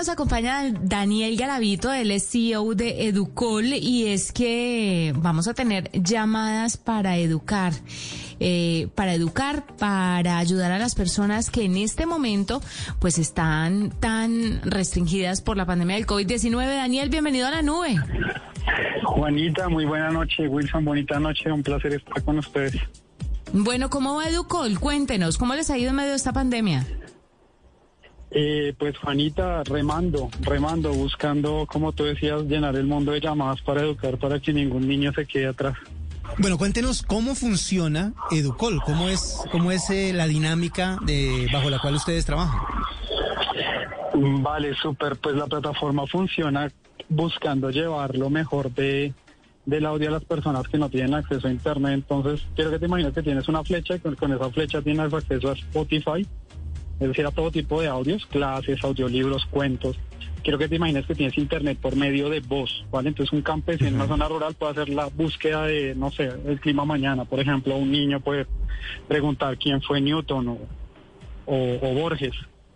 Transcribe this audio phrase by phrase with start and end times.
[0.00, 5.90] nos acompaña Daniel Garavito, él es CEO de Educol y es que vamos a tener
[5.92, 7.74] llamadas para educar.
[8.38, 12.62] Eh, para educar, para ayudar a las personas que en este momento
[12.98, 16.76] pues están tan restringidas por la pandemia del COVID-19.
[16.76, 17.96] Daniel, bienvenido a la nube.
[19.04, 20.48] Juanita, muy buena noche.
[20.48, 21.52] Wilson, bonita noche.
[21.52, 22.80] Un placer estar con ustedes.
[23.52, 24.80] Bueno, ¿cómo va Educol?
[24.80, 26.86] Cuéntenos, ¿cómo les ha ido en medio de esta pandemia?
[28.32, 33.80] Eh, pues Juanita, remando, remando, buscando, como tú decías, llenar el mundo de llamadas para
[33.80, 35.76] educar, para que ningún niño se quede atrás.
[36.38, 41.80] Bueno, cuéntenos cómo funciona Educol, cómo es, cómo es eh, la dinámica de bajo la
[41.80, 42.60] cual ustedes trabajan.
[44.14, 45.16] Vale, súper.
[45.16, 46.70] Pues la plataforma funciona
[47.08, 49.12] buscando llevar lo mejor de
[49.66, 51.94] del audio a las personas que no tienen acceso a internet.
[51.94, 55.12] Entonces, quiero que te imagines que tienes una flecha y con, con esa flecha tienes
[55.12, 56.26] acceso a Spotify,
[57.00, 59.98] es decir, a todo tipo de audios, clases, audiolibros, cuentos.
[60.42, 63.08] Quiero que te imagines que tienes internet por medio de voz, ¿vale?
[63.08, 66.60] Entonces un campesino en una zona rural puede hacer la búsqueda de, no sé, el
[66.60, 67.24] clima mañana.
[67.24, 68.46] Por ejemplo, un niño puede
[69.08, 70.58] preguntar quién fue Newton o,
[71.46, 72.34] o, Borges.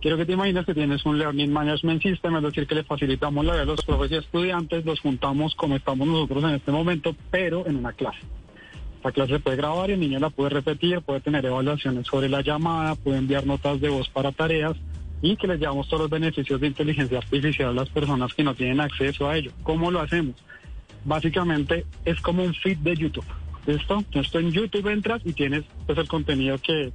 [0.00, 3.44] Quiero que te imagines que tienes un Learning Management System, es decir, que le facilitamos
[3.44, 7.14] la vida a los profesores y estudiantes, los juntamos como estamos nosotros en este momento,
[7.30, 8.20] pero en una clase.
[9.06, 12.28] La clase se puede grabar y el niño la puede repetir, puede tener evaluaciones sobre
[12.28, 14.76] la llamada, puede enviar notas de voz para tareas
[15.22, 18.56] y que les llevamos todos los beneficios de inteligencia artificial a las personas que no
[18.56, 19.52] tienen acceso a ello.
[19.62, 20.34] ¿Cómo lo hacemos?
[21.04, 23.24] Básicamente es como un feed de YouTube.
[23.64, 23.98] ¿Listo?
[23.98, 26.92] Entonces en YouTube entras y tienes pues, el contenido que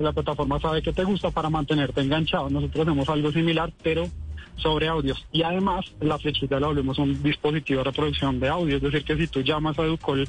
[0.00, 2.50] la plataforma sabe que te gusta para mantenerte enganchado.
[2.50, 4.08] Nosotros hacemos algo similar, pero
[4.56, 5.24] sobre audios.
[5.30, 8.78] Y además, la flechita la volvemos un dispositivo de reproducción de audio.
[8.78, 10.26] Es decir, que si tú llamas a Educol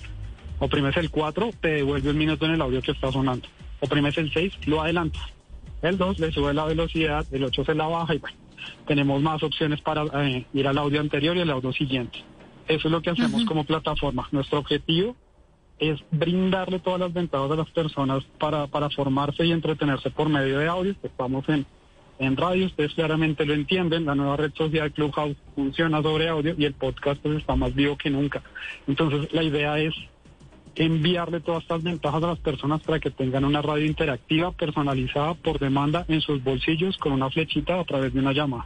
[0.60, 3.48] Oprimes el 4, te devuelve un minuto en el audio que está sonando.
[3.80, 5.22] Oprimes el 6, lo adelantas.
[5.82, 8.38] El 2 le sube la velocidad, el 8 se la baja y bueno,
[8.88, 12.20] tenemos más opciones para eh, ir al audio anterior y al audio siguiente.
[12.68, 14.28] Eso es lo que hacemos como plataforma.
[14.32, 15.18] Nuestro objetivo
[15.80, 20.60] es brindarle todas las ventajas a las personas para, para formarse y entretenerse por medio
[20.60, 20.96] de audio.
[21.04, 21.66] Estamos en,
[22.20, 26.66] en radio, ustedes claramente lo entienden, la nueva red social Clubhouse funciona sobre audio y
[26.66, 28.42] el podcast pues, está más vivo que nunca.
[28.88, 29.94] Entonces la idea es
[30.76, 35.60] enviarle todas estas ventajas a las personas para que tengan una radio interactiva personalizada por
[35.60, 38.66] demanda en sus bolsillos con una flechita a través de una llamada.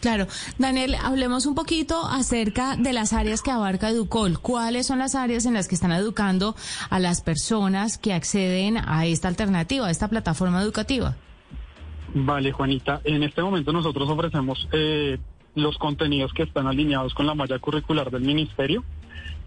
[0.00, 0.26] Claro.
[0.58, 4.38] Daniel, hablemos un poquito acerca de las áreas que abarca Educol.
[4.38, 6.54] ¿Cuáles son las áreas en las que están educando
[6.90, 11.16] a las personas que acceden a esta alternativa, a esta plataforma educativa?
[12.12, 13.00] Vale, Juanita.
[13.04, 15.18] En este momento nosotros ofrecemos eh,
[15.54, 18.84] los contenidos que están alineados con la malla curricular del ministerio.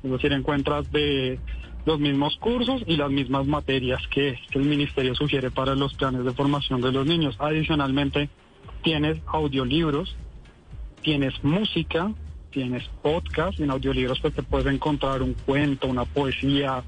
[0.03, 1.39] Es decir, encuentras de
[1.87, 6.33] los mismos cursos y las mismas materias que, el ministerio sugiere para los planes de
[6.33, 7.37] formación de los niños.
[7.39, 8.29] Adicionalmente,
[8.83, 10.13] tienes audiolibros,
[11.01, 12.11] tienes música,
[12.51, 16.83] tienes podcast, en audiolibros pues te puedes encontrar un cuento, una poesía,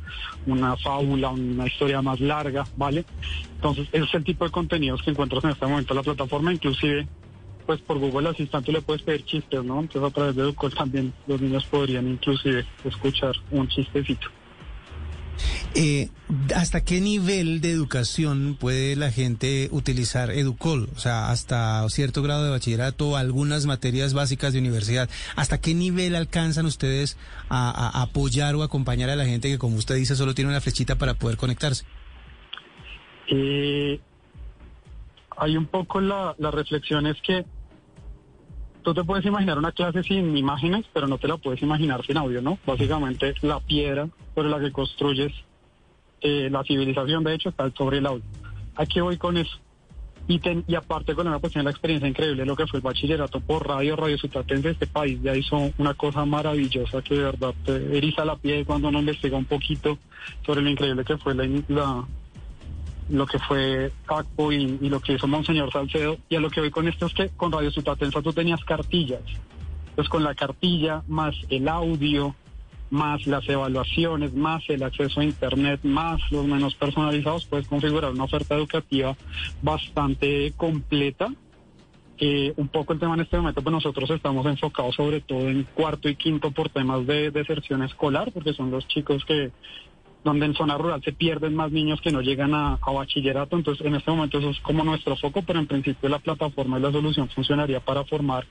[0.45, 3.05] una fábula, una historia más larga, ¿vale?
[3.55, 6.51] Entonces, ese es el tipo de contenidos que encuentras en este momento en la plataforma,
[6.51, 7.07] inclusive
[7.65, 9.79] pues por Google Asistente le puedes pedir chistes, ¿no?
[9.79, 14.27] Entonces a través de Educol también los niños podrían inclusive escuchar un chistecito.
[15.75, 16.09] Eh,
[16.55, 20.89] ¿Hasta qué nivel de educación puede la gente utilizar Educol?
[20.95, 25.09] O sea, hasta cierto grado de bachillerato, algunas materias básicas de universidad.
[25.35, 27.17] ¿Hasta qué nivel alcanzan ustedes
[27.49, 30.97] a, apoyar o acompañar a la gente que, como usted dice, solo tiene una flechita
[30.97, 31.85] para poder conectarse?
[33.27, 33.99] Eh,
[35.37, 37.45] hay un poco la, la reflexión es que
[38.89, 42.17] tú te puedes imaginar una clase sin imágenes, pero no te la puedes imaginar sin
[42.17, 42.57] audio, ¿no?
[42.65, 45.31] Básicamente la piedra sobre la que construyes
[46.21, 48.23] eh, la civilización, de hecho, está sobre el audio.
[48.75, 49.57] Aquí voy con eso.
[50.27, 53.39] Y, y aparte con una cuestión de la experiencia increíble, lo que fue el bachillerato
[53.41, 57.53] por radio, radio sutratense de este país, ya hizo una cosa maravillosa que de verdad
[57.63, 59.99] te eriza la piel cuando uno investiga un poquito
[60.45, 62.05] sobre lo increíble que fue la
[63.09, 66.17] lo que fue Paco y, lo que hizo Monseñor Salcedo.
[66.29, 69.23] Y a lo que voy con esto es que con Radio Sutatensa tú tenías cartillas.
[69.89, 72.35] Entonces con la cartilla, más el audio,
[72.89, 78.23] más las evaluaciones, más el acceso a Internet, más los menos personalizados, puedes configurar una
[78.23, 79.15] oferta educativa
[79.61, 81.27] bastante completa.
[82.21, 85.63] Eh, un poco el tema en este momento, pues nosotros estamos enfocados sobre todo en
[85.63, 89.51] cuarto y quinto por temas de deserción escolar, porque son los chicos que
[90.23, 93.55] donde en zona rural se pierden más niños que no llegan a, bachillerato.
[93.55, 96.81] Entonces, en este momento eso es como nuestro foco, pero en principio la plataforma y
[96.81, 98.45] la solución funcionaría para formar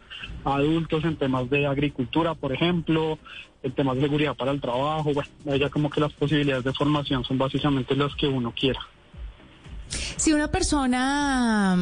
[0.44, 3.18] adultos en temas de agricultura, por ejemplo,
[3.62, 5.12] en temas de seguridad para el trabajo.
[5.12, 8.80] Bueno, ya como que las posibilidades de formación son básicamente las que uno quiera.
[9.88, 11.76] Si una persona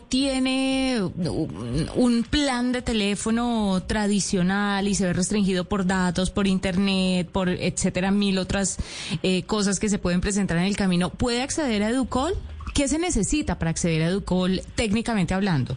[0.00, 7.48] tiene un plan de teléfono tradicional y se ve restringido por datos, por internet, por
[7.48, 8.78] etcétera, mil otras
[9.22, 12.34] eh, cosas que se pueden presentar en el camino, ¿puede acceder a Educol?
[12.74, 15.76] ¿Qué se necesita para acceder a Educol técnicamente hablando?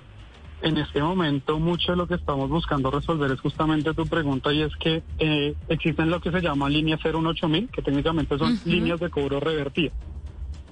[0.62, 4.62] En este momento, mucho de lo que estamos buscando resolver es justamente tu pregunta y
[4.62, 9.10] es que eh, existen lo que se llama líneas 018000, que técnicamente son líneas de
[9.10, 9.92] cobro revertido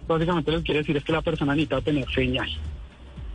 [0.08, 2.50] básicamente lo que quiere decir es que la persona necesita tener señal.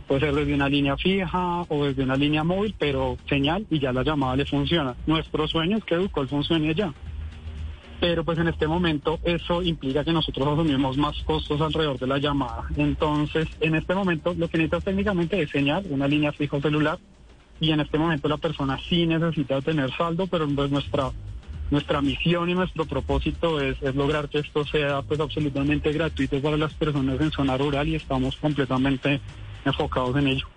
[0.09, 3.93] Puede ser desde una línea fija o desde una línea móvil, pero señal y ya
[3.93, 4.95] la llamada le funciona.
[5.05, 6.91] Nuestro sueño es que Educol funcione ya.
[7.99, 12.17] Pero pues en este momento eso implica que nosotros asumimos más costos alrededor de la
[12.17, 12.63] llamada.
[12.75, 16.97] Entonces, en este momento lo que necesita técnicamente es señal, una línea fija celular,
[17.59, 21.11] y en este momento la persona sí necesita tener saldo, pero pues nuestra
[21.69, 26.73] nuestra misión y nuestro propósito es, lograr que esto sea pues absolutamente gratuito para las
[26.73, 29.21] personas en zona rural y estamos completamente
[29.65, 30.47] enfocados en ello.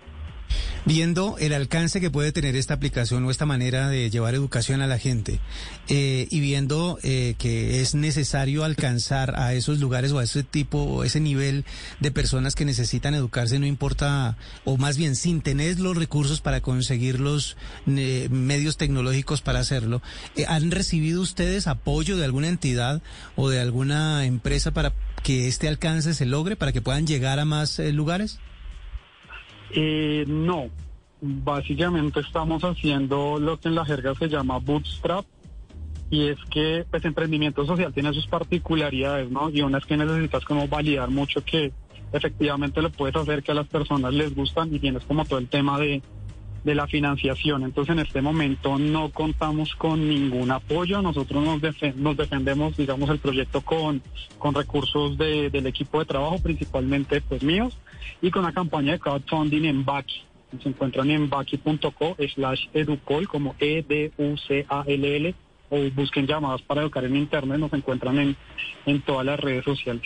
[0.85, 4.87] Viendo el alcance que puede tener esta aplicación o esta manera de llevar educación a
[4.87, 5.39] la gente
[5.87, 10.79] eh, y viendo eh, que es necesario alcanzar a esos lugares o a ese tipo
[10.79, 11.63] o ese nivel
[12.01, 14.35] de personas que necesitan educarse, no importa,
[14.65, 17.55] o más bien sin tener los recursos para conseguir los
[17.87, 20.01] eh, medios tecnológicos para hacerlo,
[20.49, 23.01] ¿han recibido ustedes apoyo de alguna entidad
[23.37, 24.91] o de alguna empresa para
[25.23, 28.39] que este alcance se logre, para que puedan llegar a más lugares?
[29.75, 30.69] Eh, no,
[31.21, 35.25] básicamente estamos haciendo lo que en la jerga se llama bootstrap
[36.09, 39.49] y es que pues emprendimiento social tiene sus particularidades, ¿no?
[39.49, 41.71] Y una es que necesitas como validar mucho que
[42.11, 45.47] efectivamente lo puedes hacer que a las personas les gustan y tienes como todo el
[45.47, 46.03] tema de,
[46.63, 47.63] de la financiación.
[47.63, 53.17] Entonces en este momento no contamos con ningún apoyo, nosotros nos, nos defendemos, digamos, el
[53.17, 54.03] proyecto con,
[54.37, 57.77] con recursos de, del equipo de trabajo, principalmente pues míos,
[58.21, 60.23] y con una campaña de crowdfunding en Baki.
[60.61, 65.35] Se encuentran en baki.co slash educol como E-D-U-C-A-L-L
[65.69, 68.35] o busquen llamadas para educar en internet, nos encuentran en,
[68.85, 70.03] en todas las redes sociales.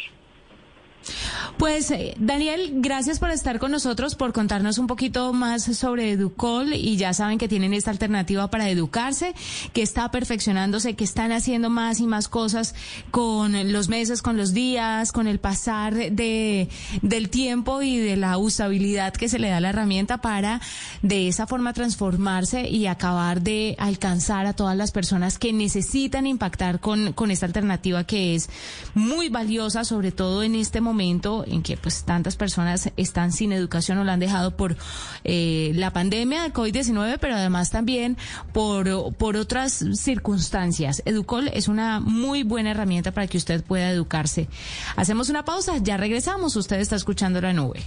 [1.58, 6.74] Pues eh, Daniel, gracias por estar con nosotros, por contarnos un poquito más sobre Educol
[6.74, 9.34] y ya saben que tienen esta alternativa para educarse,
[9.74, 12.76] que está perfeccionándose, que están haciendo más y más cosas
[13.12, 16.70] con los meses, con los días, con el pasar de
[17.02, 20.62] del tiempo y de la usabilidad que se le da a la herramienta para
[21.02, 26.80] de esa forma transformarse y acabar de alcanzar a todas las personas que necesitan impactar
[26.80, 28.50] con, con esta alternativa que es
[28.94, 33.52] muy valiosa, sobre todo en este momento momento en que pues tantas personas están sin
[33.52, 34.76] educación o la han dejado por
[35.24, 38.18] eh, la pandemia del COVID-19, pero además también
[38.54, 41.02] por, por otras circunstancias.
[41.06, 44.48] Educol es una muy buena herramienta para que usted pueda educarse.
[44.96, 46.56] Hacemos una pausa, ya regresamos.
[46.56, 47.84] Usted está escuchando la nube.